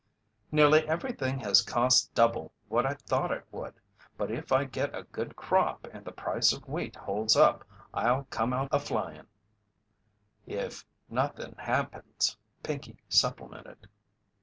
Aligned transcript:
"Nearly 0.51 0.87
everything 0.87 1.37
has 1.41 1.61
cost 1.61 2.11
double 2.15 2.51
what 2.69 2.87
I 2.87 2.95
thought 2.95 3.29
it 3.29 3.45
would, 3.51 3.75
but 4.17 4.31
if 4.31 4.51
I 4.51 4.63
get 4.65 4.95
a 4.95 5.03
good 5.03 5.35
crop 5.35 5.87
and 5.93 6.03
the 6.03 6.11
price 6.11 6.51
of 6.51 6.67
wheat 6.67 6.95
holds 6.95 7.35
up 7.35 7.63
I'll 7.93 8.23
come 8.31 8.51
out 8.51 8.69
a 8.71 8.79
flying." 8.79 9.27
"If 10.47 10.83
nothin' 11.07 11.53
happens," 11.59 12.35
Pinkey 12.63 12.97
supplemented. 13.09 13.87